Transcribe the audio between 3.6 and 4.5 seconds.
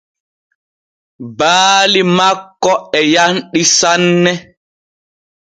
sane.